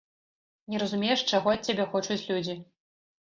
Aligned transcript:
Не 0.73 0.79
разумееш, 0.83 1.23
чаго 1.35 1.53
ад 1.57 1.61
цябе 1.69 1.85
хочуць 1.93 2.19
людзі. 2.33 2.57